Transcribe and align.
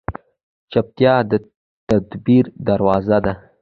چپتیا، 0.71 1.15
د 1.29 1.31
تدبیر 1.89 2.45
دروازه 2.67 3.17
ده. 3.25 3.33